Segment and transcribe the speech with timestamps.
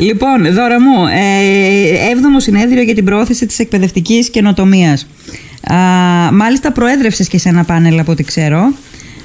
[0.00, 5.06] Λοιπόν, δώρα μου, ε, έβδομο συνέδριο για την προώθηση της εκπαιδευτικής καινοτομίας.
[5.72, 5.76] Α,
[6.32, 8.72] μάλιστα προέδρευσες και σε ένα πάνελ από ό,τι ξέρω.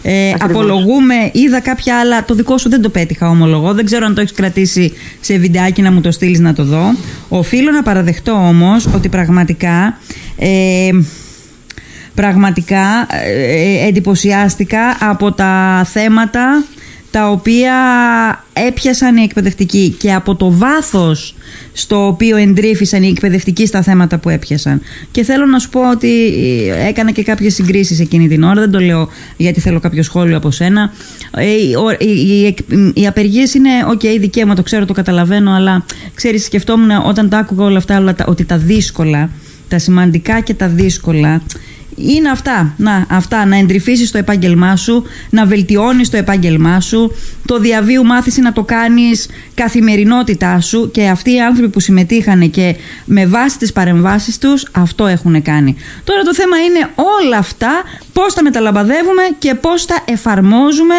[0.04, 2.26] Ε, απολογούμε, είδα κάποια άλλα.
[2.26, 3.74] Το δικό σου δεν το πέτυχα, ομολογώ.
[3.74, 6.96] Δεν ξέρω αν το έχεις κρατήσει σε βιντεάκι να μου το στείλεις να το δω.
[7.30, 9.98] Οφείλω να παραδεχτώ όμως ότι πραγματικά.
[10.38, 10.90] Ε,
[12.14, 16.64] πραγματικά ε, εντυπωσιάστηκα από τα θέματα
[17.16, 17.74] τα οποία
[18.54, 21.36] έπιασαν οι εκπαιδευτικοί και από το βάθος
[21.74, 24.82] στο οποίο εντρύφησαν οι εκπαιδευτικοί στα θέματα που έπιασαν.
[25.12, 26.34] Και θέλω να σου πω ότι
[26.88, 30.52] έκανα και κάποιες συγκρίσεις εκείνη την ώρα, δεν το λέω γιατί θέλω κάποιο σχόλιο από
[30.52, 30.92] σένα.
[31.38, 31.46] Ε,
[32.00, 32.56] οι,
[32.94, 37.38] οι απεργίες είναι, OK, okay, δικαίωμα, το ξέρω, το καταλαβαίνω, αλλά ξέρεις, σκεφτόμουν όταν τα
[37.38, 39.30] άκουγα όλα αυτά, ότι τα δύσκολα,
[39.68, 41.42] τα σημαντικά και τα δύσκολα
[41.96, 42.74] είναι αυτά.
[42.78, 43.46] Να, αυτά.
[43.46, 47.12] Να εντρυφήσεις το επάγγελμά σου, να βελτιώνεις το επάγγελμά σου,
[47.46, 52.76] το διαβίου μάθηση να το κάνεις καθημερινότητά σου και αυτοί οι άνθρωποι που συμμετείχαν και
[53.06, 55.76] με βάση τις παρεμβάσεις τους αυτό έχουν κάνει.
[56.04, 56.90] Τώρα το θέμα είναι
[57.24, 60.96] όλα αυτά πώς τα μεταλαμπαδεύουμε και πώς τα εφαρμόζουμε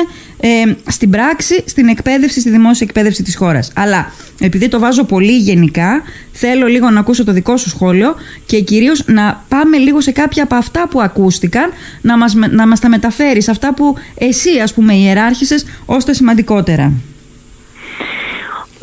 [0.47, 3.73] ε, στην πράξη, στην εκπαίδευση, στη δημόσια εκπαίδευση της χώρας.
[3.75, 8.15] Αλλά επειδή το βάζω πολύ γενικά, θέλω λίγο να ακούσω το δικό σου σχόλιο
[8.47, 12.81] και κυρίως να πάμε λίγο σε κάποια από αυτά που ακούστηκαν, να μας, να μας
[12.81, 16.93] τα μεταφέρεις, αυτά που εσύ ας πούμε ιεράρχησες ως τα σημαντικότερα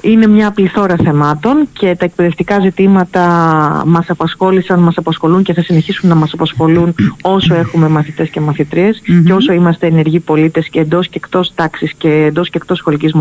[0.04, 3.22] είναι μια πληθώρα θεμάτων και τα εκπαιδευτικά ζητήματα
[3.86, 9.02] μας απασχόλησαν, μας απασχολούν και θα συνεχίσουν να μας απασχολούν όσο έχουμε μαθητές και μαθητριες
[9.26, 13.14] και όσο είμαστε ενεργοί πολίτες και εντός και εκτός τάξης και εντός και εκτός σχολικής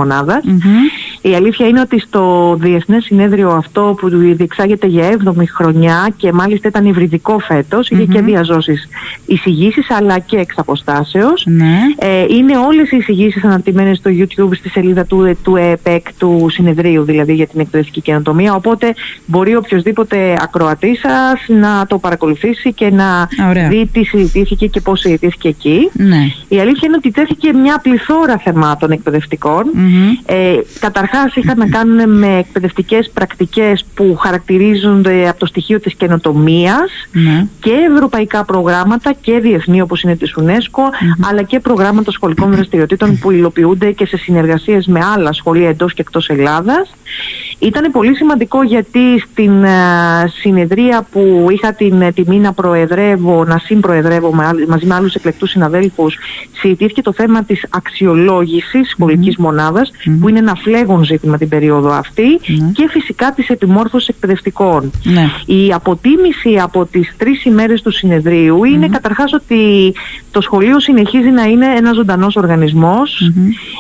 [1.23, 6.69] Η αλήθεια είναι ότι στο Διεθνές Συνέδριο αυτό που διεξάγεται για 7η χρονιά και μάλιστα
[6.69, 8.89] ήταν υβριδικό φέτος, είχε και διαζώσεις
[9.27, 11.47] εισηγήσεις αλλά και εξ αποστάσεως.
[11.47, 11.79] Ναι.
[11.99, 16.72] Ε, είναι όλες οι εισηγήσεις αναρτημένες στο YouTube στη σελίδα του, του ΕΠΕΚ του Συνεδρίου
[16.73, 18.55] συνεδρίου δηλαδή για την εκπαιδευτική καινοτομία.
[18.55, 18.95] Οπότε
[19.27, 23.29] μπορεί οποιοδήποτε ακροατής σας να το παρακολουθήσει και να
[23.69, 25.91] δει τι συζητήθηκε και πώς συζητήθηκε εκεί.
[25.93, 26.27] Ναι.
[26.49, 29.65] Η αλήθεια είναι ότι τέθηκε μια πληθώρα θεμάτων εκπαιδευτικών.
[29.65, 30.23] Mm-hmm.
[30.27, 36.91] Ε, Καταρχάς είχαν να κάνουν με εκπαιδευτικές πρακτικές που χαρακτηρίζονται από το στοιχείο της καινοτομίας
[37.13, 37.47] ναι.
[37.61, 40.83] και ευρωπαϊκά προγράμματα και διεθνή όπως είναι της UNESCO,
[41.31, 46.01] αλλά και προγράμματα σχολικών δραστηριοτήτων που υλοποιούνται και σε συνεργασίες με άλλα σχολεία εντός και
[46.01, 46.89] εκτός Ελλάδα tablas
[47.63, 49.71] Ήταν πολύ σημαντικό γιατί στην ε,
[50.41, 54.33] συνεδρία που είχα την ε, τιμή να προεδρεύω, να συμπροεδρεύω
[54.69, 56.19] μαζί με άλλους εκλεκτούς συναδέλφους,
[56.53, 59.91] συζητήθηκε το θέμα της αξιολόγησης σχολικής μονάδας,
[60.21, 62.41] που είναι ένα φλέγον ζήτημα την περίοδο αυτή,
[62.73, 64.91] και φυσικά της επιμόρφωσης εκπαιδευτικών.
[65.03, 65.31] Ναι.
[65.47, 69.93] Η αποτίμηση από τις τρεις ημέρες του συνεδρίου είναι καταρχάς ότι
[70.31, 72.37] το σχολείο συνεχίζει να είναι ένας ζωντανός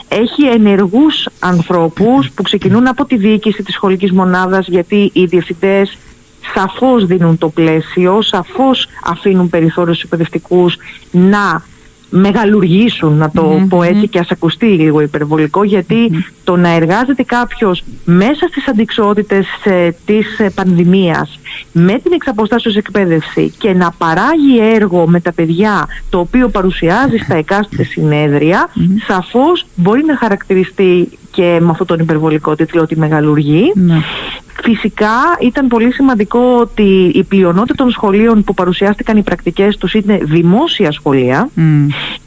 [0.09, 5.99] έχει ενεργούς ανθρώπους που ξεκινούν από τη διοίκηση της σχολικής μονάδας γιατί οι διευθυντές
[6.55, 10.77] σαφώς δίνουν το πλαίσιο, σαφώς αφήνουν περιθώριους εκπαιδευτικούς
[11.10, 11.62] να
[12.11, 15.61] μεγαλουργήσουν, να το πω έτσι και ας ακουστεί λίγο υπερβολικό,
[16.44, 21.38] το να εργάζεται κάποιος μέσα στις αντικσότητες ε, της ε, πανδημίας
[21.72, 27.36] με την εξαποστάσεως εκπαίδευση και να παράγει έργο με τα παιδιά το οποίο παρουσιάζει στα
[27.36, 28.68] εκάστοτε συνέδρια,
[29.06, 33.72] σαφώς μπορεί να χαρακτηριστεί και με αυτόν τον υπερβολικό τίτλο ότι μεγαλουργεί.
[33.74, 34.00] Ναι.
[34.62, 40.19] Φυσικά ήταν πολύ σημαντικό ότι η πλειονότητα των σχολείων που παρουσιάστηκαν οι πρακτικές τους είναι
[40.22, 41.48] δημόσια σχολεία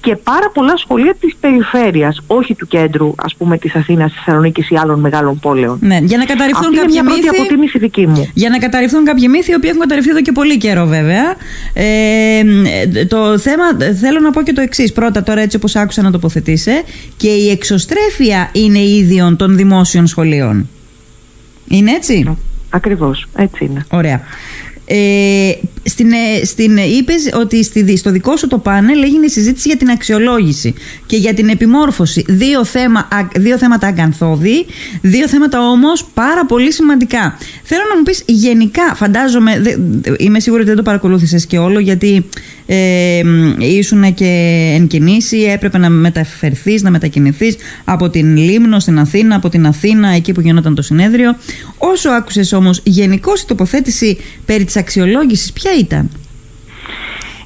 [0.02, 4.70] και πάρα πολλά σχολεία της περιφέρειας, όχι του κέντρου ας πούμε της Αθήνας, της Θεσσαλονίκης
[4.70, 5.78] ή άλλων μεγάλων πόλεων.
[5.82, 7.28] Ναι, για να καταρριφθούν Αυτή κάποια είναι μια μύθη.
[7.28, 8.30] πρώτη αποτίμηση δική μου.
[8.34, 11.36] Για να καταρριφθούν κάποιοι μύθοι, οι οποίοι έχουν καταρριφθεί εδώ και πολύ καιρό βέβαια.
[11.74, 13.64] Ε, το θέμα,
[14.02, 14.92] θέλω να πω και το εξής.
[14.92, 16.72] Πρώτα, τώρα έτσι όπως άκουσα να τοποθετήσει,
[17.18, 20.70] και η εξωστρέφεια είναι ίδιων των δημόσιων σχολείων.
[21.68, 22.38] Είναι έτσι;
[22.70, 23.86] Ακριβώς, έτσι είναι.
[23.90, 24.22] Ωραία.
[24.86, 25.52] Ε,
[25.86, 29.90] στην, ε, στην, είπες ότι στη, στο δικό σου το πάνελ έγινε συζήτηση για την
[29.90, 30.74] αξιολόγηση
[31.06, 32.26] και για την επιμόρφωση.
[32.28, 34.66] Δύο, θέμα, δύο θέματα αγκανθώδη,
[35.02, 37.38] δύο θέματα όμως πάρα πολύ σημαντικά.
[37.64, 39.76] Θέλω να μου πεις γενικά, φαντάζομαι, δε,
[40.18, 42.26] είμαι σίγουρη ότι δεν το παρακολούθησες και όλο γιατί
[42.66, 43.22] ε,
[43.58, 44.26] ήσουν και
[44.76, 50.10] εν κινήσει, έπρεπε να μεταφερθείς, να μετακινηθείς από την Λίμνο στην Αθήνα, από την Αθήνα
[50.10, 51.36] εκεί που γινόταν το συνέδριο.
[51.78, 56.10] Όσο άκουσες όμως γενικώς η τοποθέτηση περί της αξιολόγησης, ποια ήταν;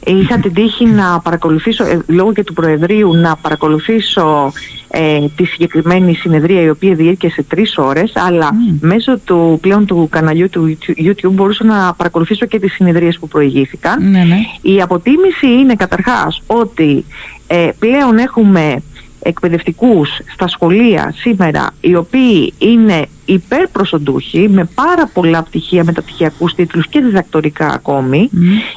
[0.05, 4.51] Είχα την τύχη να παρακολουθήσω, ε, λόγω και του Προεδρείου, να παρακολουθήσω
[4.87, 8.49] ε, τη συγκεκριμένη συνεδρία η οποία διήρκεσε τρεις ώρες αλλά
[8.79, 14.09] μέσω του πλέον του καναλιού του YouTube μπορούσα να παρακολουθήσω και τις συνεδρίες που προηγήθηκαν.
[14.09, 14.37] Ναι, ναι.
[14.61, 17.05] Η αποτίμηση είναι καταρχάς ότι
[17.47, 18.83] ε, πλέον έχουμε
[19.21, 26.99] εκπαιδευτικούς στα σχολεία σήμερα οι οποίοι είναι υπερπροσοντούχοι με πάρα πολλά πτυχία μεταπτυχιακούς τίτλους και
[26.99, 28.29] διδακτορικά ακόμη.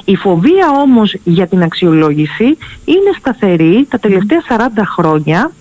[0.05, 4.59] Η φοβία όμως για την αξιολόγηση είναι σταθερή τα τελευταία 40
[4.95, 5.51] χρόνια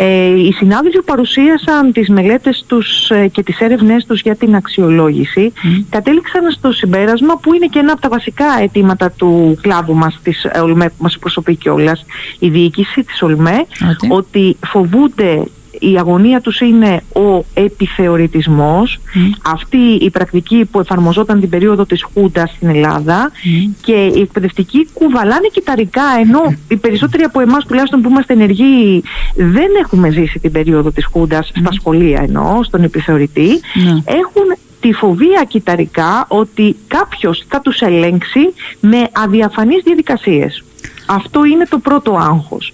[0.00, 4.54] ε, οι συνάδελφοι που παρουσίασαν τις μελέτες τους ε, και τις έρευνές τους για την
[4.54, 5.52] αξιολόγηση.
[5.90, 10.46] Κατέληξαν στο συμπέρασμα που είναι και ένα από τα βασικά αιτήματα του κλάδου μας της
[10.62, 12.04] ΟΛΜΕ που μας προσωπεί κιόλας
[12.38, 13.66] η διοίκηση της ΟΛΜΕ
[14.08, 15.44] ότι φοβούνται
[15.80, 19.00] η αγωνία τους είναι ο επιθεωρητισμός,
[19.44, 23.30] αυτή η πρακτική που εφαρμοζόταν την περίοδο της Χούντας στην Ελλάδα.
[23.80, 29.02] Και οι εκπαιδευτικοί κουβαλάνε κυταρικά ενώ οι περισσότεροι από εμάς τουλάχιστον που είμαστε ενεργοί
[29.34, 33.90] δεν έχουμε ζήσει την περίοδο της Χούντας στα σχολεία εννοώ, στον επιθεωρητή, ναι.
[34.04, 38.40] έχουν τη φοβία κυταρικά ότι κάποιος θα τους ελέγξει
[38.80, 40.62] με αδιαφανείς διαδικασίες.
[41.06, 42.72] Αυτό είναι το πρώτο άγχος.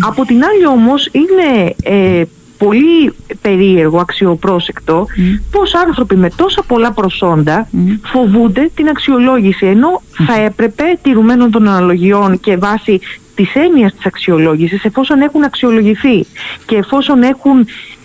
[0.00, 2.22] Από την άλλη όμως είναι ε,
[2.58, 5.40] πολύ περίεργο, αξιοπρόσεκτο mm.
[5.50, 7.68] πως άνθρωποι με τόσα πολλά προσόντα
[8.02, 13.00] φοβούνται την αξιολόγηση ενώ θα έπρεπε τηρουμένων των αναλογιών και βάσει
[13.34, 16.26] της έννοιας της αξιολόγησης εφόσον έχουν αξιολογηθεί
[16.66, 17.95] και εφόσον έχουν ε, ε,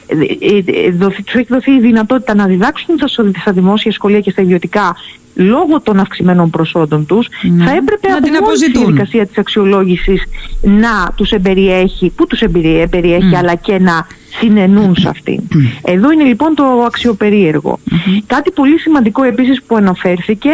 [0.98, 2.96] δοθεί, τους έχει δοθεί η δυνατότητα να διδάξουν
[3.42, 4.96] στα δημόσια σχολεία και στα ιδιωτικά
[5.36, 7.66] λόγω των αυξημένων προσόντων τους ναι.
[7.66, 10.24] θα έπρεπε να από μόνη τη διαδικασία της αξιολόγησης
[10.62, 14.08] να τους εμπεριέχει, που τους εμπεριέχει αλλά και να
[14.40, 15.40] συνενούν σε αυτήν.
[15.84, 17.80] Εδώ είναι λοιπόν το αξιοπερίεργο.
[18.26, 20.50] Κάτι πολύ σημαντικό επίσης που αναφέρθηκε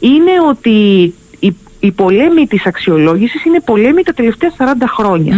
[0.00, 1.14] είναι ότι
[1.82, 4.62] η, η πολέμη της αξιολόγησης είναι πολέμη τα τελευταία 40
[4.96, 5.36] χρόνια.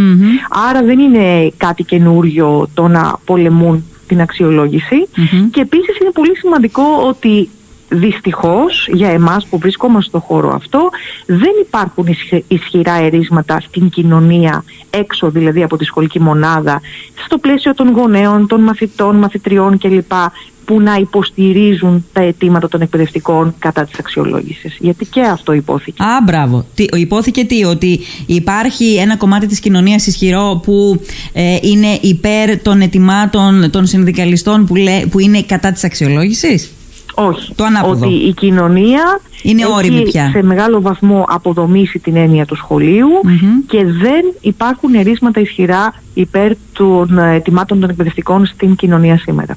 [0.69, 5.09] Άρα δεν είναι κάτι καινούριο το να πολεμούν την αξιολόγηση.
[5.51, 7.49] Και επίσης είναι πολύ σημαντικό ότι
[7.95, 10.89] Δυστυχώς για εμάς που βρισκόμαστε στο χώρο αυτό
[11.27, 12.07] δεν υπάρχουν
[12.49, 16.81] ισχυρά ερίσματα στην κοινωνία έξω δηλαδή από τη σχολική μονάδα
[17.25, 20.13] στο πλαίσιο των γονέων, των μαθητών, μαθητριών κλπ
[20.65, 24.77] που να υποστηρίζουν τα αιτήματα των εκπαιδευτικών κατά της αξιολόγησης.
[24.79, 26.03] Γιατί και αυτό υπόθηκε.
[26.03, 26.67] Α, μπράβο.
[26.75, 31.01] Τι, υπόθηκε τι, ότι υπάρχει ένα κομμάτι της κοινωνίας ισχυρό που
[31.33, 34.75] ε, είναι υπέρ των αιτημάτων των συνδικαλιστών που,
[35.11, 36.73] που είναι κατά της αξιολόγησης;
[37.15, 37.55] Όχι.
[37.55, 40.31] Το Ότι η κοινωνία είναι έχει πια.
[40.33, 43.09] σε μεγάλο βαθμό αποδομήσει την έννοια του σχολειου
[43.67, 49.57] και δεν υπάρχουν ερίσματα ισχυρά υπέρ των ετοιμάτων των εκπαιδευτικών στην κοινωνία σήμερα.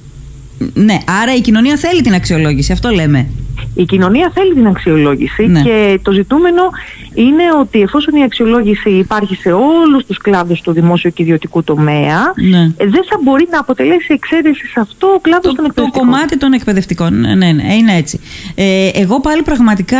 [0.74, 3.27] Ναι, άρα η κοινωνία θέλει την αξιολόγηση, αυτό λέμε.
[3.75, 5.62] Η κοινωνία θέλει την αξιολόγηση ναι.
[5.62, 6.62] και το ζητούμενο
[7.13, 12.33] είναι ότι εφόσον η αξιολόγηση υπάρχει σε όλους τους κλάδους του δημόσιου και ιδιωτικού τομέα,
[12.50, 12.71] ναι.
[12.77, 15.92] Ε, δεν θα μπορεί να αποτελέσει εξαίρεση σε αυτό ο κλάδος των εκπαιδευτικών.
[15.92, 18.19] Το κομμάτι των εκπαιδευτικών, ναι, ναι, ναι είναι έτσι.
[18.56, 20.00] Ε, εγώ πάλι πραγματικά,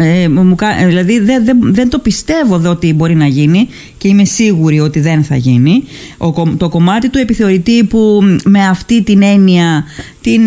[0.00, 0.56] ε, μου,
[0.86, 5.00] δηλαδή δεν, δεν, δεν το πιστεύω δε ότι μπορεί να γίνει και είμαι σίγουρη ότι
[5.00, 5.84] δεν θα γίνει.
[6.16, 9.84] Ο, το κομμάτι του επιθεωρητή που με αυτή την έννοια,
[10.20, 10.42] την,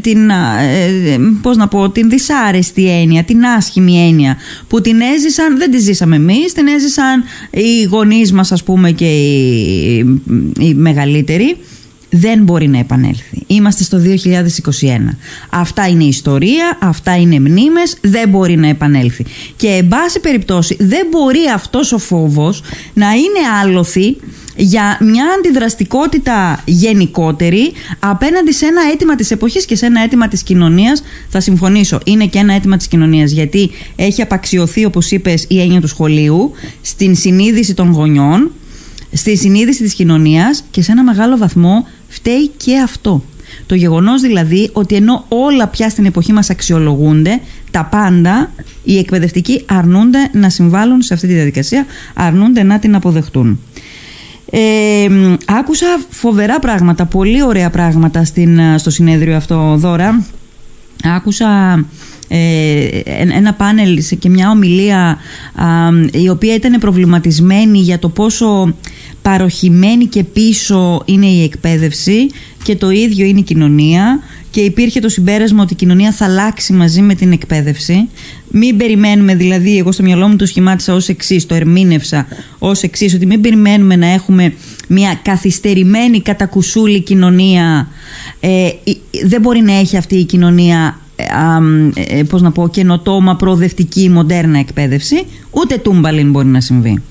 [0.00, 4.36] την, ε, πώς να πω, την δυσάρεστη έννοια, την άσχημη έννοια
[4.68, 9.04] που την έζησαν, δεν τη ζήσαμε εμείς, την έζησαν οι γονείς μας ας πούμε και
[9.04, 9.98] οι,
[10.58, 11.56] οι μεγαλύτεροι
[12.16, 13.42] δεν μπορεί να επανέλθει.
[13.46, 15.16] Είμαστε στο 2021.
[15.50, 19.24] Αυτά είναι ιστορία, αυτά είναι μνήμες, δεν μπορεί να επανέλθει.
[19.56, 22.62] Και εν πάση περιπτώσει δεν μπορεί αυτός ο φόβος
[22.94, 24.16] να είναι άλοθη
[24.56, 30.42] για μια αντιδραστικότητα γενικότερη απέναντι σε ένα αίτημα της εποχής και σε ένα αίτημα της
[30.42, 35.60] κοινωνίας θα συμφωνήσω, είναι και ένα αίτημα της κοινωνίας γιατί έχει απαξιωθεί όπως είπες η
[35.60, 36.50] έννοια του σχολείου
[36.82, 38.50] στην συνείδηση των γονιών
[39.14, 43.22] στη συνείδηση της κοινωνίας και σε ένα μεγάλο βαθμό φταίει και αυτό.
[43.66, 47.40] Το γεγονός δηλαδή ότι ενώ όλα πια στην εποχή μας αξιολογούνται,
[47.70, 48.52] τα πάντα,
[48.84, 53.60] οι εκπαιδευτικοί αρνούνται να συμβάλλουν σε αυτή τη διαδικασία, αρνούνται να την αποδεχτούν.
[54.50, 55.08] Ε,
[55.46, 60.24] άκουσα φοβερά πράγματα, πολύ ωραία πράγματα στην, στο συνέδριο αυτό δώρα.
[61.04, 61.84] Άκουσα
[62.28, 63.00] ε,
[63.36, 65.18] ένα πάνελ και μια ομιλία
[66.12, 68.74] η οποία ήταν προβληματισμένη για το πόσο
[69.24, 72.26] παροχημένη και πίσω είναι η εκπαίδευση
[72.62, 76.72] και το ίδιο είναι η κοινωνία και υπήρχε το συμπέρασμα ότι η κοινωνία θα αλλάξει
[76.72, 78.08] μαζί με την εκπαίδευση.
[78.50, 82.26] Μην περιμένουμε, δηλαδή, εγώ στο μυαλό μου το σχημάτισα ως εξής, το ερμήνευσα
[82.58, 84.54] ως εξής, ότι μην περιμένουμε να έχουμε
[84.88, 87.88] μια καθυστερημένη κατακουσούλη κοινωνία.
[88.40, 88.68] Ε,
[89.24, 91.24] δεν μπορεί να έχει αυτή η κοινωνία ε,
[92.18, 97.02] ε, πώς να πω, καινοτόμα, προοδευτική, μοντέρνα εκπαίδευση, ούτε τούμπαλιν μπορεί να συμβεί.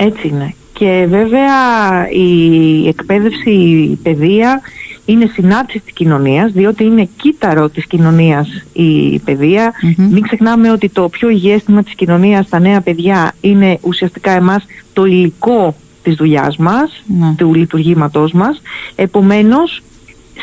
[0.00, 0.54] Έτσι είναι.
[0.72, 3.50] Και βέβαια η εκπαίδευση,
[3.90, 4.60] η παιδεία
[5.04, 11.08] είναι συνάρτηση της κοινωνίας, διότι είναι κύτταρο της κοινωνίας η παιδεια Μην ξεχνάμε ότι το
[11.08, 17.02] πιο υγιέστημα της κοινωνίας στα νέα παιδιά είναι ουσιαστικά εμάς το υλικό της δουλειάς μας,
[17.18, 17.34] ναι.
[17.36, 18.62] του λειτουργήματός μας.
[18.94, 19.82] Επομένως,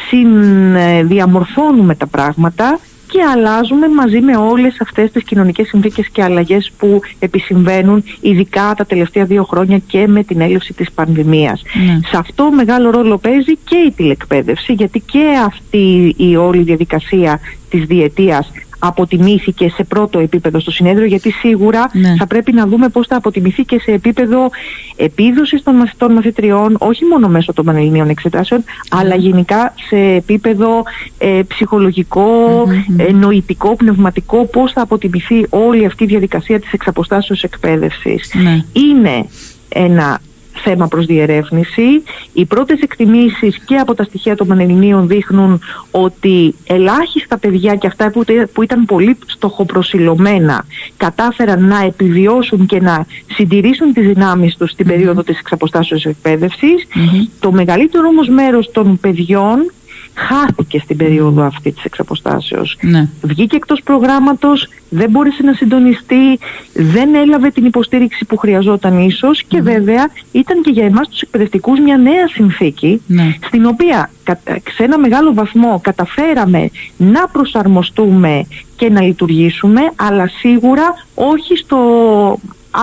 [0.09, 2.79] συνδιαμορφώνουμε τα πράγματα
[3.15, 8.85] και αλλάζουμε μαζί με όλες αυτές τις κοινωνικές συνθήκες και αλλαγές που επισυμβαίνουν ειδικά τα
[8.85, 11.61] τελευταία δύο χρόνια και με την έλευση της πανδημίας.
[11.85, 11.99] Ναι.
[12.09, 17.85] Σε αυτό μεγάλο ρόλο παίζει και η τηλεκπαίδευση γιατί και αυτή η όλη διαδικασία της
[17.85, 22.15] διετίας αποτιμήθηκε σε πρώτο επίπεδο στο συνέδριο γιατί σίγουρα ναι.
[22.17, 24.49] θα πρέπει να δούμε πώς θα αποτιμηθεί και σε επίπεδο
[24.95, 30.83] επίδοσης των μαθητών μαθητριών όχι μόνο μέσω των πανελληνίων εξετάσεων αλλά γενικά σε επίπεδο
[31.17, 32.27] ε, ψυχολογικο
[32.97, 38.31] ε, νοητικό, πνευματικό πώς θα αποτιμηθεί όλη αυτή η διαδικασία της εξαποστάσεως εκπαίδευσης.
[38.33, 38.63] Ναι.
[38.73, 39.25] Είναι
[39.69, 40.19] ένα
[40.63, 42.03] θέμα προς διερεύνηση.
[42.33, 48.11] Οι πρώτες εκτιμήσεις και από τα στοιχεία των Πανελληνίων δείχνουν ότι ελάχιστα παιδιά και αυτά
[48.53, 50.65] που ήταν πολύ στοχοπροσιλωμένα
[50.97, 56.07] κατάφεραν να επιβιώσουν και να συντηρήσουν τις δυνάμεις τους στην περίοδο της εξαποστάσεως
[57.39, 59.71] Το μεγαλύτερο όμως μέρος των παιδιών
[60.15, 62.77] χάθηκε στην περίοδο αυτή της εξαποστάσεως.
[62.81, 63.09] Ναι.
[63.21, 66.39] Βγήκε εκτός προγράμματος, δεν μπόρεσε να συντονιστεί,
[66.73, 71.79] δεν έλαβε την υποστήριξη που χρειαζόταν ίσως και βέβαια ήταν και για εμάς τους εκπαιδευτικούς
[71.79, 73.35] μια νέα συνθήκη ναι.
[73.45, 74.09] στην οποία
[74.75, 78.45] σε ένα μεγάλο βαθμό καταφέραμε να προσαρμοστούμε
[78.75, 80.83] και να λειτουργήσουμε αλλά σίγουρα
[81.15, 81.79] όχι στο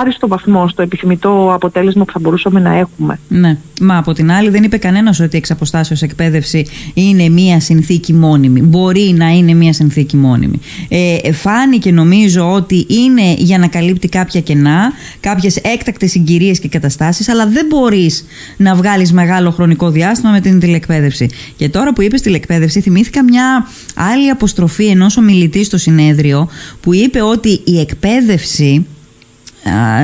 [0.00, 3.18] άριστο βαθμό στο επιθυμητό αποτέλεσμα που θα μπορούσαμε να έχουμε.
[3.28, 3.58] Ναι.
[3.80, 8.60] Μα από την άλλη, δεν είπε κανένας ότι η εξαποστάσεω εκπαίδευση είναι μία συνθήκη μόνιμη.
[8.60, 10.60] Μπορεί να είναι μία συνθήκη μόνιμη.
[10.88, 17.28] Ε, φάνηκε νομίζω ότι είναι για να καλύπτει κάποια κενά, κάποιες έκτακτες συγκυρίες και καταστάσεις,
[17.28, 18.24] αλλά δεν μπορείς
[18.56, 21.28] να βγάλεις μεγάλο χρονικό διάστημα με την τηλεκπαίδευση.
[21.56, 26.48] Και τώρα που είπες τηλεκπαίδευση, θυμήθηκα μια άλλη αποστροφή ενός ομιλητή στο συνέδριο
[26.80, 28.86] που είπε ότι η εκπαίδευση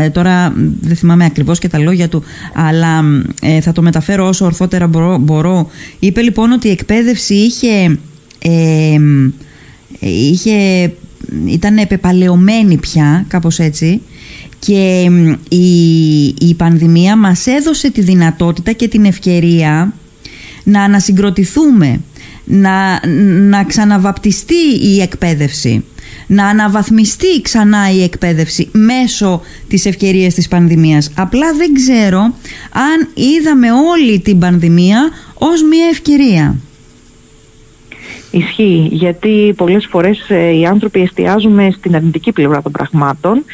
[0.05, 2.23] ε, τώρα δεν θυμάμαι ακριβώς και τα λόγια του
[2.53, 3.05] αλλά
[3.43, 5.71] ε, θα το μεταφέρω όσο ορθότερα μπορώ, μπορώ.
[5.99, 7.99] είπε λοιπόν ότι η εκπαίδευση είχε,
[8.39, 8.99] ε,
[10.01, 10.93] είχε
[11.47, 14.01] ήταν επεπαλαιωμένη πια κάπως έτσι
[14.59, 15.11] και
[15.49, 19.93] η, η πανδημία μας έδωσε τη δυνατότητα και την ευκαιρία
[20.65, 22.01] να ανασυγκροτηθούμε
[22.45, 23.07] να,
[23.49, 25.85] να ξαναβαπτιστεί η εκπαίδευση
[26.27, 31.11] να αναβαθμιστεί ξανά η εκπαίδευση μέσω της ευκαιρίας της πανδημίας.
[31.15, 32.21] Απλά δεν ξέρω
[32.73, 36.57] αν είδαμε όλη την πανδημία ως μια ευκαιρία.
[38.31, 43.45] Ισχύει, γιατί πολλές φορές ε, οι άνθρωποι εστιάζουμε στην αρνητική πλευρά των πραγμάτων.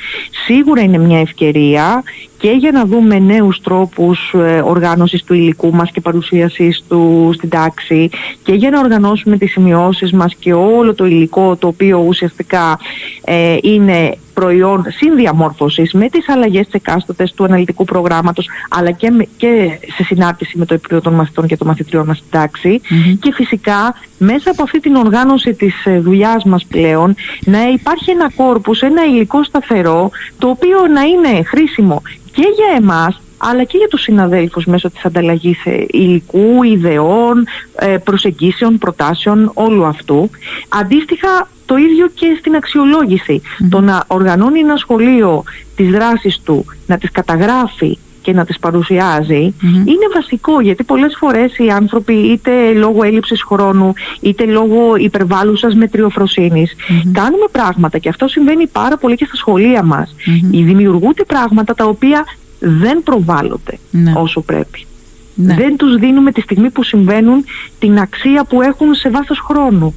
[0.47, 2.03] Σίγουρα είναι μια ευκαιρία
[2.39, 7.49] και για να δούμε νέους τρόπους ε, οργάνωσης του υλικού μας και παρουσίασης του στην
[7.49, 8.09] τάξη
[8.43, 12.79] και για να οργανώσουμε τις σημειώσεις μας και όλο το υλικό το οποίο ουσιαστικά
[13.25, 19.79] ε, είναι προϊόν συνδιαμόρφωσης με τις αλλαγές της εκάστοτες του αναλυτικού προγράμματος αλλά και, και
[19.97, 22.81] σε συνάρτηση με το επίπεδο των μαθητών και των μαθητριών μας στην ταξη
[23.21, 28.31] και φυσικά μέσα από αυτή την οργάνωση της ε, δουλειάς μας πλέον να υπάρχει ένα
[28.37, 33.21] κόρπους, ένα υλικό σταθερό το οποίο να είναι χρήσιμο και για εμάς
[33.51, 37.47] αλλά και για τους συναδέλφους μέσω της ανταλλαγής ε, υλικού, ιδεών,
[37.79, 40.31] ε, προσεγγίσεων, προτάσεων, όλου αυτού.
[40.69, 43.43] Αντίστοιχα το ίδιο και στην αξιολόγηση.
[43.69, 45.45] Το να οργανώνει ένα σχολείο
[45.77, 51.59] τις δράσεις του, να τις καταγράφει και να τις παρουσιαζει είναι βασικό γιατί πολλές φορές
[51.59, 56.75] οι άνθρωποι είτε λόγω έλλειψης χρόνου είτε λόγω υπερβάλλουσας μετριοφροσύνης
[57.13, 60.15] κάνουμε πράγματα και αυτό συμβαίνει πάρα πολύ και στα σχολεία μας.
[60.51, 62.25] Δημιουργούνται πράγματα τα οποία
[62.65, 64.13] δεν προβάλλονται ναι.
[64.17, 64.87] όσο πρέπει.
[65.35, 65.55] Ναι.
[65.55, 67.45] Δεν τους δίνουμε τη στιγμή που συμβαίνουν
[67.79, 69.95] την αξία που έχουν σε βάθος χρόνου.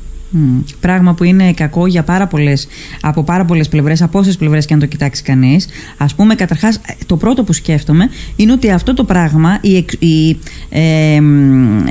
[0.80, 2.68] Πράγμα που είναι κακό για πάρα πολλές,
[3.02, 5.68] από πάρα πολλές πλευρές, από όσες πλευρές και αν το κοιτάξει κανείς.
[5.98, 10.30] Α πούμε, καταρχάς, το πρώτο που σκέφτομαι είναι ότι αυτό το πράγμα, η, η,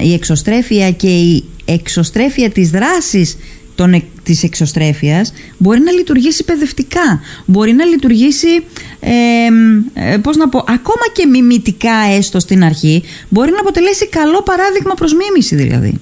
[0.02, 3.36] η εξωστρέφεια και η εξωστρέφεια της δράσης
[3.76, 8.64] των, της εξωστρέφειας μπορεί να λειτουργήσει παιδευτικά, μπορεί να λειτουργήσει,
[9.00, 14.94] ε, πώς να πω, ακόμα και μιμητικά έστω στην αρχή, μπορεί να αποτελέσει καλό παράδειγμα
[14.94, 16.00] προς μίμηση δηλαδή.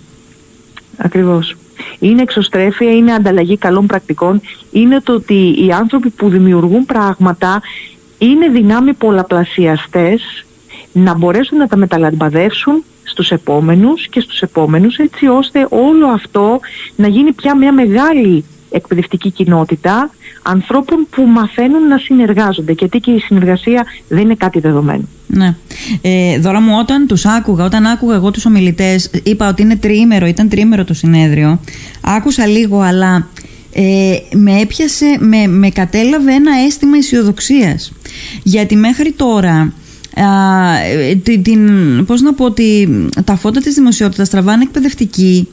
[0.97, 1.57] Ακριβώς.
[1.99, 4.41] Είναι εξωστρέφεια, είναι ανταλλαγή καλών πρακτικών,
[4.73, 7.63] είναι το ότι οι άνθρωποι που δημιουργούν πράγματα
[8.19, 10.45] είναι δυνάμει πολλαπλασιαστές
[10.93, 16.61] να μπορέσουν να τα μεταλαμπαδεύσουν στους επόμενους και στους επόμενους έτσι ώστε όλο αυτό
[16.97, 20.11] να γίνει πια μια μεγάλη εκπαιδευτική κοινότητα
[20.43, 25.05] ανθρώπων που μαθαίνουν να συνεργάζονται γιατί και η συνεργασία δεν είναι κάτι δεδομένο.
[25.27, 25.57] Ναι.
[26.03, 30.27] Ε, δώρα μου όταν τους άκουγα, όταν άκουγα εγώ τους ομιλητές είπα ότι είναι τριήμερο,
[30.27, 31.61] ήταν τριήμερο το συνέδριο
[32.01, 33.29] άκουσα λίγο αλλά
[33.73, 37.93] ε, με έπιασε, με, με κατέλαβε ένα αίσθημα αισιοδοξίας.
[38.43, 39.73] γιατί μέχρι τώρα
[41.43, 42.89] την, πώς να πω ότι
[43.25, 45.49] τα φώτα της δημοσιότητας τραβάνε εκπαιδευτικοί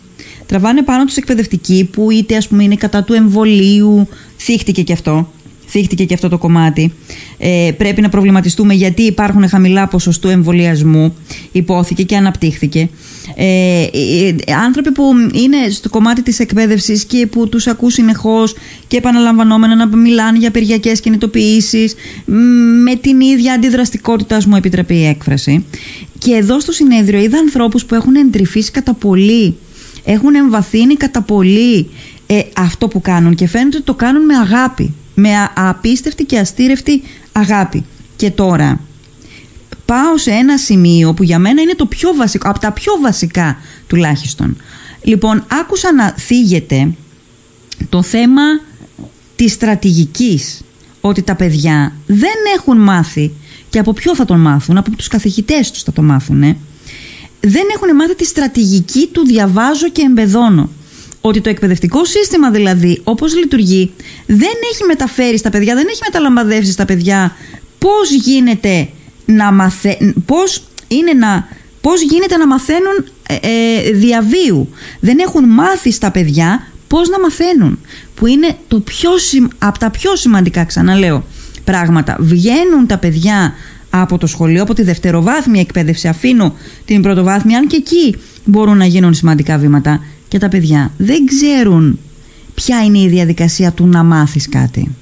[0.45, 5.29] τραβάνε πάνω τους εκπαιδευτικοί που είτε ας πούμε είναι κατά του εμβολίου θύχτηκε και αυτό
[5.71, 6.93] θύχτηκε και αυτό το κομμάτι.
[7.37, 11.15] Ε, πρέπει να προβληματιστούμε γιατί υπάρχουν χαμηλά ποσοστού εμβολιασμού,
[11.51, 12.89] υπόθηκε και αναπτύχθηκε.
[13.35, 18.55] Ε, ε, άνθρωποι που είναι στο κομμάτι της εκπαίδευσης και που τους ακούς συνεχώς
[18.87, 21.95] και επαναλαμβανόμενα να μιλάνε για περιακές κινητοποιήσεις
[22.83, 25.65] με την ίδια αντιδραστικότητα, μου επιτρέπει η έκφραση.
[26.17, 29.55] Και εδώ στο συνέδριο είδα ανθρώπους που έχουν εντρυφήσει κατά πολύ,
[30.03, 31.89] έχουν εμβαθύνει κατά πολύ
[32.27, 37.01] ε, αυτό που κάνουν και φαίνεται ότι το κάνουν με αγάπη με απίστευτη και αστήρευτη
[37.31, 37.85] αγάπη.
[38.15, 38.79] Και τώρα
[39.85, 43.57] πάω σε ένα σημείο που για μένα είναι το πιο βασικό, από τα πιο βασικά
[43.87, 44.57] τουλάχιστον.
[45.01, 46.91] Λοιπόν, άκουσα να θίγεται
[47.89, 48.41] το θέμα
[49.35, 50.61] της στρατηγικής,
[51.01, 53.31] ότι τα παιδιά δεν έχουν μάθει
[53.69, 56.41] και από ποιο θα τον μάθουν, από τους καθηγητές τους θα το μάθουν,
[57.39, 60.69] δεν έχουν μάθει τη στρατηγική του διαβάζω και εμπεδώνω.
[61.21, 63.91] Ότι το εκπαιδευτικό σύστημα δηλαδή όπως λειτουργεί
[64.25, 67.35] δεν έχει μεταφέρει στα παιδιά, δεν έχει μεταλαμπαδεύσει στα παιδιά
[67.77, 68.89] πώς γίνεται
[69.25, 70.13] να, μαθε...
[70.25, 71.47] πώς είναι να...
[71.81, 74.69] Πώς γίνεται να μαθαίνουν ε, ε, διαβίου.
[74.99, 77.79] Δεν έχουν μάθει στα παιδιά πώς να μαθαίνουν.
[78.15, 79.09] Που είναι το πιο,
[79.57, 81.25] από τα πιο σημαντικά, ξαναλέω,
[81.63, 82.15] πράγματα.
[82.19, 83.53] Βγαίνουν τα παιδιά
[83.89, 86.07] από το σχολείο, από τη δευτεροβάθμια εκπαίδευση.
[86.07, 91.25] Αφήνω την πρωτοβάθμια, αν και εκεί μπορούν να γίνουν σημαντικά βήματα και τα παιδιά δεν
[91.25, 91.99] ξέρουν
[92.53, 94.95] ποια είναι η διαδικασία του να μάθεις κάτι.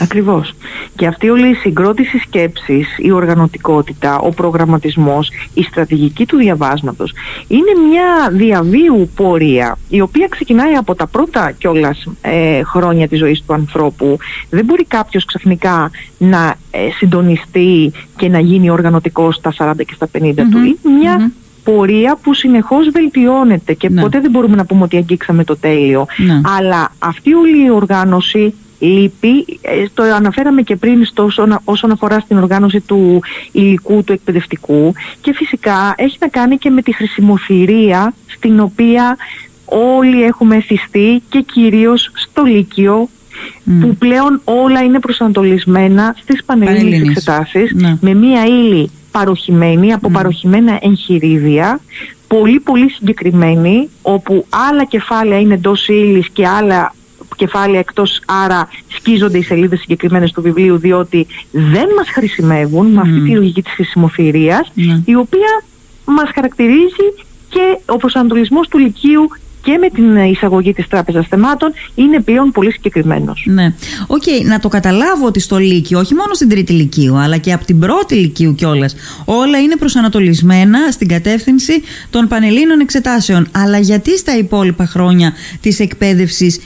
[0.00, 0.54] Ακριβώς.
[0.96, 7.12] Και αυτή όλη η συγκρότηση σκέψης, η οργανωτικότητα, ο προγραμματισμός, η στρατηγική του διαβάσματος
[7.48, 13.42] είναι μια διαβίου πορεία η οποία ξεκινάει από τα πρώτα κιόλας ε, χρόνια της ζωής
[13.46, 14.18] του ανθρώπου.
[14.50, 20.08] Δεν μπορεί κάποιος ξαφνικά να ε, συντονιστεί και να γίνει οργανωτικός στα 40 και στα
[20.12, 20.58] 50 του.
[20.58, 21.32] Είναι μια
[21.64, 24.00] πορεία που συνεχώς βελτιώνεται και ναι.
[24.00, 26.06] ποτέ δεν μπορούμε να πούμε ότι αγγίξαμε το τέλειο.
[26.16, 26.40] Ναι.
[26.58, 31.28] Αλλά αυτή όλη η οργάνωση λείπει, ε, το αναφέραμε και πριν στο,
[31.64, 33.22] όσον αφορά στην οργάνωση του
[33.52, 39.16] υλικού, του εκπαιδευτικού και φυσικά έχει να κάνει και με τη χρησιμοθυρία στην οποία
[39.64, 43.08] όλοι έχουμε εθιστεί και κυρίως στο Λύκειο
[43.80, 47.96] που πλέον όλα είναι προσανατολισμένα στις πανελλήνιες εξετάσεις ναι.
[48.00, 51.80] με μία ύλη παροχημένη από παροχημένα εγχειρίδια
[52.28, 56.94] πολύ πολύ συγκεκριμένη όπου άλλα κεφάλαια είναι εντός ύλης και άλλα
[57.36, 63.20] κεφάλαια εκτός άρα σκίζονται οι σελίδες συγκεκριμένες του βιβλίου διότι δεν μας χρησιμεύουν με αυτή
[63.20, 65.02] τη λογική της χρησιμοθηρίας ναι.
[65.04, 65.62] η οποία
[66.04, 67.06] μας χαρακτηρίζει
[67.48, 69.28] και ο προσανατολισμός του Λυκείου
[69.62, 73.44] και με την εισαγωγή της Τράπεζας Θεμάτων είναι πλέον πολύ συγκεκριμένος.
[73.46, 73.74] Ναι.
[74.06, 77.52] OK, okay, να το καταλάβω ότι στο Λύκειο, όχι μόνο στην Τρίτη Λυκείου, αλλά και
[77.52, 78.94] από την Πρώτη Λυκείου κιόλας,
[79.24, 83.48] όλα είναι προσανατολισμένα στην κατεύθυνση των πανελληνίων εξετάσεων.
[83.52, 86.60] Αλλά γιατί στα υπόλοιπα χρόνια της εκπαίδευσης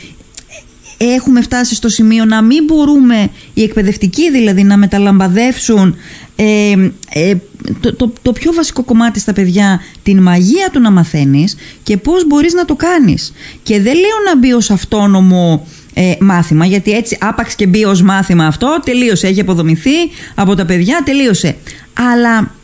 [0.99, 5.97] έχουμε φτάσει στο σημείο να μην μπορούμε οι εκπαιδευτικοί δηλαδή να μεταλαμπαδεύσουν
[6.37, 7.35] ε, ε,
[7.81, 12.27] το, το, το, πιο βασικό κομμάτι στα παιδιά την μαγεία του να μαθαίνεις και πώς
[12.27, 17.17] μπορείς να το κάνεις και δεν λέω να μπει ως αυτόνομο ε, μάθημα γιατί έτσι
[17.21, 21.57] άπαξ και μπει ως μάθημα αυτό τελείωσε, έχει αποδομηθεί από τα παιδιά, τελείωσε
[21.93, 22.55] αλλά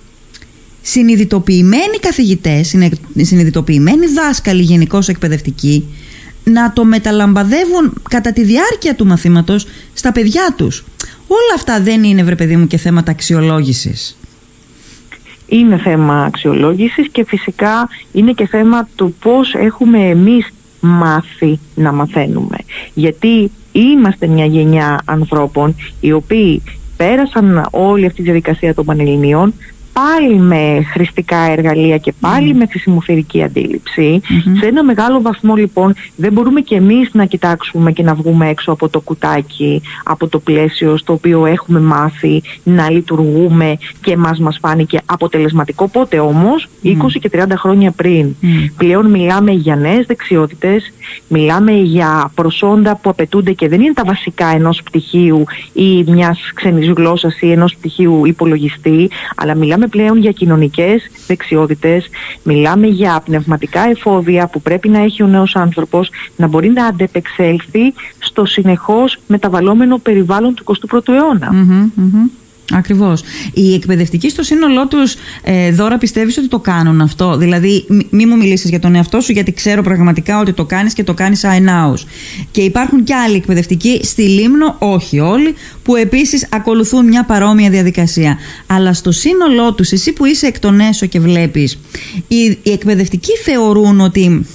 [0.83, 2.75] συνειδητοποιημένοι καθηγητές
[3.17, 5.85] συνειδητοποιημένοι δάσκαλοι γενικώς εκπαιδευτικοί
[6.45, 10.85] να το μεταλαμπαδεύουν κατά τη διάρκεια του μαθήματος στα παιδιά τους.
[11.33, 14.19] Όλα αυτά δεν είναι, βρε παιδί μου, και θέματα αξιολόγησης.
[15.47, 20.49] Είναι θέμα αξιολόγησης και φυσικά είναι και θέμα του πώς έχουμε εμείς
[20.81, 22.57] μάθει να μαθαίνουμε.
[22.95, 26.63] Γιατί είμαστε μια γενιά ανθρώπων οι οποίοι
[26.97, 29.55] πέρασαν όλη αυτή τη διαδικασία των Πανελληνίων,
[29.93, 33.45] πάλι με χρηστικά εργαλεία και πάλι με χρησιμοφερική
[34.61, 38.73] Σε ένα μεγάλο βαθμό λοιπόν δεν μπορούμε και εμείς να κοιτάξουμε και να βγούμε έξω
[38.73, 44.59] από το κουτάκι, από το πλαίσιο στο οποίο έχουμε μάθει να λειτουργούμε και μας μας
[44.61, 45.89] φάνηκε αποτελεσματικό.
[45.89, 48.35] Πότε όμως, 20 και 30 χρόνια πριν.
[48.77, 50.93] Πλέον μιλάμε για νέες δεξιότητες,
[51.29, 56.89] μιλάμε για προσόντα που απαιτούνται και δεν είναι τα βασικά ενός πτυχίου ή μιας ξένης
[56.89, 62.09] γλώσσας ή ενός πτυχίου υπολογιστή, αλλά μιλάμε μιλάμε πλέον για κοινωνικές δεξιότητες,
[62.43, 67.93] μιλάμε για πνευματικά εφόδια που πρέπει να έχει ο νέος άνθρωπος να μπορεί να αντεπεξέλθει
[68.19, 71.51] στο συνεχώς μεταβαλλόμενο περιβάλλον του 21ου αιώνα.
[72.73, 73.23] Ακριβώς.
[73.53, 78.37] Οι εκπαιδευτικοί στο σύνολό τους ε, δώρα πιστεύεις ότι το κάνουν αυτό; Δηλαδή μη, μου
[78.37, 82.07] μιλήσεις για τον εαυτό σου γιατί ξέρω πραγματικά ότι το κάνεις και το κάνεις αενάους.
[82.51, 88.39] Και υπάρχουν και άλλοι εκπαιδευτικοί στη Λίμνο, όχι όλοι, που επίσης ακολουθούν μια παρόμοια διαδικασία.
[88.67, 91.79] Αλλά στο σύνολό τους, εσύ που είσαι εκ των έσω και βλέπεις,
[92.29, 94.47] οι, οι εκπαιδευτικοί θεωρούν ότι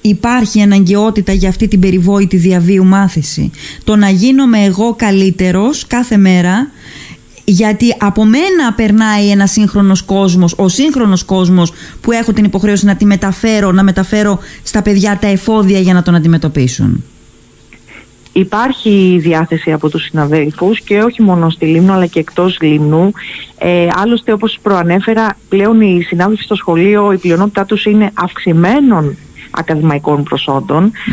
[0.00, 3.50] υπάρχει αναγκαιότητα για αυτή την περιβόητη διαβίου μάθηση;
[3.84, 6.70] Το να γίνομαι εγώ καλύτερος κάθε μέρα
[7.50, 12.96] γιατί από μένα περνάει ένα σύγχρονος κόσμος, ο σύγχρονος κόσμος που έχω την υποχρέωση να
[12.96, 17.04] τη μεταφέρω, να μεταφέρω στα παιδιά τα εφόδια για να τον αντιμετωπίσουν.
[18.32, 23.12] Υπάρχει διάθεση από τους συναδέλφους και όχι μόνο στη Λίμνο αλλά και εκτός Λίμνου.
[23.58, 29.16] Ε, άλλωστε όπως προανέφερα πλέον οι συνάδελφοι στο σχολείο η πλειονότητά τους είναι αυξημένων
[29.50, 30.26] ακαδημαϊκών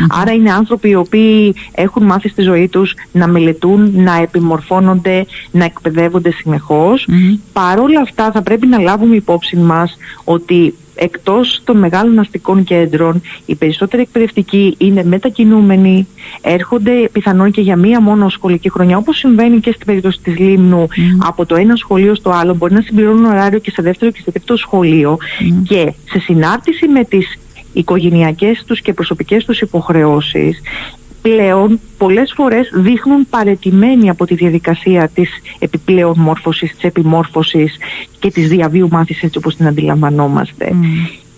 [0.08, 5.64] Άρα είναι άνθρωποι οι οποίοι έχουν μάθει στη ζωή τους να μελετούν, να επιμορφώνονται, να
[5.64, 7.08] εκπαιδεύονται συνεχώς.
[7.08, 7.38] Mm-hmm.
[7.52, 13.54] Παρόλα αυτά θα πρέπει να λάβουμε υπόψη μας ότι εκτός των μεγάλων αστικών κέντρων οι
[13.54, 16.06] περισσότεροι εκπαιδευτικοί είναι μετακινούμενοι,
[16.40, 20.86] έρχονται πιθανόν και για μία μόνο σχολική χρονιά όπως συμβαίνει και στην περίπτωση της Λίμνου.
[21.18, 24.30] Από το ένα σχολείο στο άλλο μπορεί να συμπληρώνουν ωράριο και σε δεύτερο και σε
[24.30, 25.16] τρίτο σχολείο.
[25.68, 27.38] Και σε συνάρτηση με τις
[27.78, 30.60] οικογενειακές τους και προσωπικές τους υποχρεώσεις
[31.22, 37.76] πλέον πολλές φορές δείχνουν παρετημένοι από τη διαδικασία της επιπλέον μόρφωσης, της επιμόρφωσης
[38.18, 40.72] και της διαβίου μάθησης έτσι όπως την αντιλαμβανόμαστε.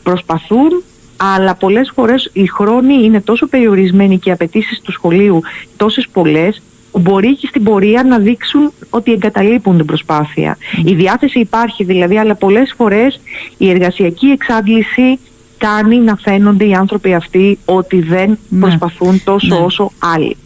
[0.03, 0.83] Προσπαθούν
[1.16, 5.40] αλλά πολλές φορές οι χρόνοι είναι τόσο περιορισμένοι και οι απαιτήσεις του σχολείου
[5.77, 10.59] τόσες πολλές που μπορεί και στην πορεία να δείξουν ότι εγκαταλείπουν την προσπάθεια.
[10.85, 13.20] Η διάθεση υπάρχει δηλαδή, αλλά πολλές φορές
[13.59, 15.18] η εργασιακή εξάντληση
[15.59, 18.61] κάνει να φαίνονται οι άνθρωποι αυτοί ότι δεν ναι.
[18.61, 19.64] προσπαθούν τόσο ναι.
[19.64, 20.37] όσο άλλοι.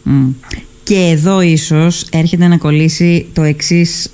[0.83, 4.11] Και εδώ ίσως έρχεται να κολλήσει το εξής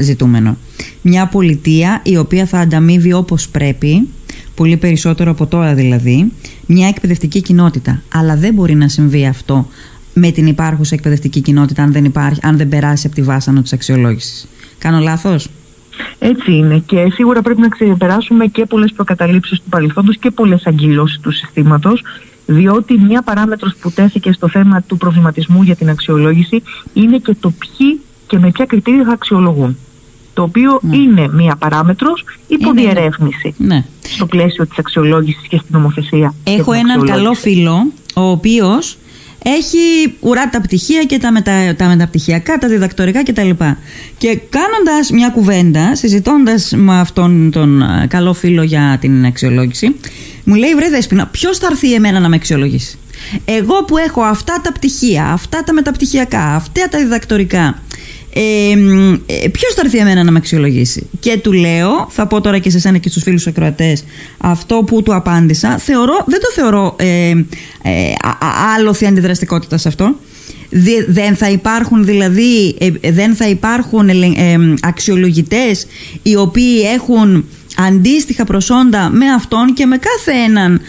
[0.00, 0.56] ζητούμενο.
[1.02, 4.08] Μια πολιτεία η οποία θα ανταμείβει όπως πρέπει,
[4.54, 6.32] πολύ περισσότερο από τώρα δηλαδή,
[6.66, 8.02] μια εκπαιδευτική κοινότητα.
[8.12, 9.68] Αλλά δεν μπορεί να συμβεί αυτό
[10.14, 13.72] με την υπάρχουσα εκπαιδευτική κοινότητα αν δεν, υπάρχει, αν δεν περάσει από τη βάσανο της
[13.72, 14.46] αξιολόγησης.
[14.78, 15.48] Κάνω λάθος;
[16.18, 21.20] Έτσι είναι και σίγουρα πρέπει να ξεπεράσουμε και πολλές προκαταλήψεις του παρελθόντος και πολλές αγκυλώσεις
[21.20, 22.02] του συστήματος
[22.46, 27.50] διότι μια παράμετρος που τέθηκε στο θέμα του προβληματισμού για την αξιολόγηση είναι και το
[27.50, 29.76] ποιοι και με ποια κριτήρια θα αξιολογούν.
[30.34, 30.96] Το οποίο ναι.
[30.96, 33.84] είναι μια παράμετρος υποδιερεύνηση ναι.
[34.02, 36.34] στο πλαίσιο της αξιολόγησης και στην νομοθεσία.
[36.44, 38.96] Έχω έναν καλό φίλο, ο οποίος
[39.46, 43.50] έχει ουρά τα πτυχία και τα, μετα, τα μεταπτυχιακά, τα διδακτορικά κτλ.
[44.18, 49.96] Και κάνοντας μια κουβέντα, συζητώντας με αυτόν τον καλό φίλο για την αξιολόγηση,
[50.44, 52.98] μου λέει: Βρε Δέσποινα, ποιος θα έρθει εμένα να με αξιολογήσει;
[53.44, 57.82] Εγώ που έχω αυτά τα πτυχία, αυτά τα μεταπτυχιακά, αυτά τα διδακτορικά,
[58.36, 58.70] ε,
[59.26, 62.70] ε, Ποιος θα έρθει εμένα να με αξιολογήσει; Και του λέω, θα πω τώρα και
[62.70, 64.04] σε εσένα και στους φίλους ακροατές,
[64.38, 67.30] αυτό που του απάντησα, θεωρώ, δεν το θεωρώ ε,
[67.82, 68.12] ε,
[68.76, 70.16] άλοθη αντιδραστικότητα σε αυτό.
[71.08, 74.08] Δεν θα υπάρχουν δηλαδή, ε, δεν θα υπάρχουν
[74.80, 75.86] αξιολογητές
[76.22, 77.44] οι οποίοι έχουν
[77.76, 80.80] αντίστοιχα προσόντα με αυτόν και με κάθε έναν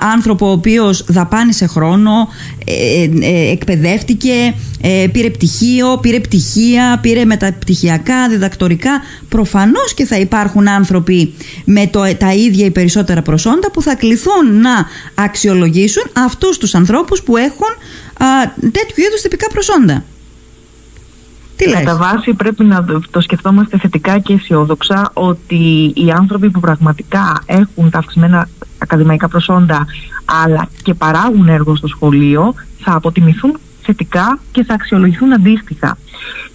[0.00, 2.28] άνθρωπο ο οποίος δαπάνησε χρόνο,
[2.64, 9.02] ε, ε, ε εκπαιδεύτηκε, ε, πήρε πτυχίο, πήρε πτυχία, πήρε μεταπτυχιακά, διδακτορικά.
[9.28, 14.60] Προφανώς και θα υπάρχουν άνθρωποι με το, τα ίδια ή περισσότερα προσόντα που θα κληθούν
[14.60, 17.70] να αξιολογήσουν αυτούς τους ανθρώπους που έχουν
[18.18, 18.26] α,
[18.60, 20.04] τέτοιου είδους τυπικά προσόντα.
[21.58, 27.42] Τι Κατά βάση πρέπει να το σκεφτόμαστε θετικά και αισιόδοξα ότι οι άνθρωποι που πραγματικά
[27.46, 29.86] έχουν τα αυξημένα ακαδημαϊκά προσόντα
[30.44, 35.98] αλλά και παράγουν έργο στο σχολείο θα αποτιμηθούν θετικά και θα αξιολογηθούν αντίστοιχα.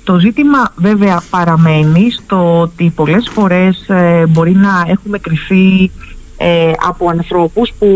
[0.04, 5.92] Το ζήτημα βέβαια παραμένει στο ότι πολλές φορές ε, μπορεί να έχουμε κρυφεί
[6.38, 7.88] ε, από ανθρώπους που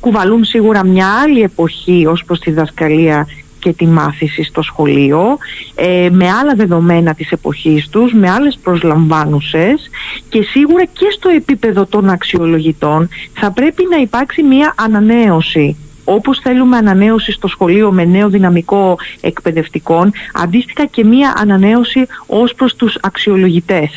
[0.00, 3.26] κουβαλούν σίγουρα μια άλλη εποχή ως προς τη δασκαλία
[3.66, 5.38] και τη μάθηση στο σχολείο
[5.74, 9.90] ε, με άλλα δεδομένα της εποχής τους, με άλλες προσλαμβάνουσες
[10.28, 16.76] και σίγουρα και στο επίπεδο των αξιολογητών θα πρέπει να υπάρξει μια ανανέωση όπως θέλουμε
[16.76, 23.90] ανανέωση στο σχολείο με νέο δυναμικό εκπαιδευτικών, αντίστοιχα και μία ανανέωση ως προς τους αξιολογητές.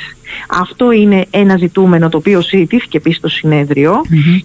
[0.49, 4.01] Αυτό είναι ένα ζητούμενο το οποίο συζητήθηκε επίσης στο συνεδριο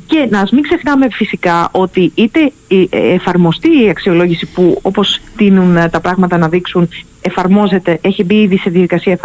[0.07, 2.53] και να μην ξεχνάμε φυσικά ότι είτε
[2.91, 6.89] εφαρμοστεί η αξιολόγηση που όπως τείνουν τα πράγματα να δείξουν
[7.21, 9.19] εφαρμόζεται, έχει μπει ήδη σε διαδικασία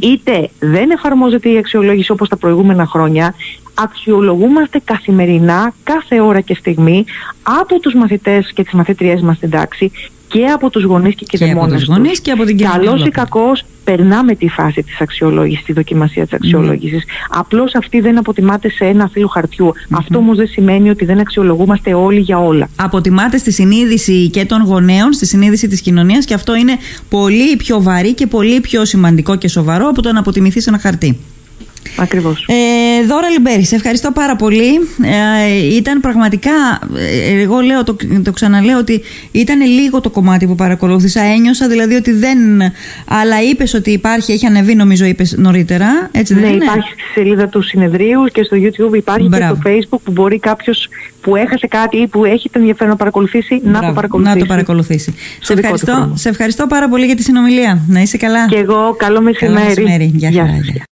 [0.00, 3.34] είτε δεν εφαρμόζεται η αξιολόγηση όπως τα προηγούμενα χρόνια
[3.74, 7.04] αξιολογούμαστε καθημερινά, κάθε ώρα και στιγμή
[7.42, 9.90] από τους μαθητές και τις μαθήτριές μας στην τάξη
[10.28, 12.84] και από τους γονείς και, και, από τους γονείς και από την κοινωνία.
[12.84, 17.04] Καλώς ή κακώς περνάμε τη φάση της αξιολόγησης, τη δοκιμασία της αξιολόγησης.
[17.04, 17.36] Mm.
[17.38, 19.72] Απλώς αυτή δεν αποτιμάται σε ένα φύλλο χαρτιού.
[19.90, 22.68] Αυτό όμως δεν σημαίνει ότι δεν αξιολογούμαστε όλοι για όλα.
[22.76, 26.76] Αποτιμάται στη συνείδηση και των γονέων, στη συνείδηση της κοινωνίας και αυτό είναι
[27.08, 30.78] πολύ πιο βαρύ και πολύ πιο σημαντικό και σοβαρό από το να αποτιμηθεί σε ένα
[30.78, 31.18] χαρτί.
[31.96, 32.46] Ακριβώς.
[32.48, 34.74] Ε, Δώρα Λιμπέρη, σε ευχαριστώ πάρα πολύ.
[35.02, 36.50] Ε, ήταν πραγματικά,
[36.96, 41.20] ε, εγώ λέω, το, το ξαναλέω ότι ήταν λίγο το κομμάτι που παρακολούθησα.
[41.20, 42.38] Ένιωσα δηλαδή ότι δεν.
[43.06, 46.08] Αλλά είπες ότι υπάρχει, έχει ανεβεί νομίζω, είπες νωρίτερα.
[46.12, 49.58] Έτσι δεν ναι, είναι; υπάρχει στη σελίδα του συνεδρίου και στο YouTube υπάρχει και στο
[49.64, 50.88] Facebook που μπορεί κάποιος
[51.20, 54.34] που έχασε κάτι ή που έχει το ενδιαφέρον να παρακολουθήσει να το παρακολουθήσει.
[54.34, 55.14] Να το παρακολουθήσει.
[55.40, 57.80] Σε ευχαριστώ, σε ευχαριστώ πάρα πολύ για τη συνομιλία.
[57.88, 58.46] Να είσαι καλά.
[58.46, 59.54] Και εγώ, καλό μεσημέρι.
[59.54, 60.12] Καλό μεσημέρι.
[60.14, 60.86] Γεια, Γεια.